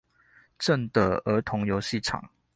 [0.57, 2.27] 正德兒童遊戲場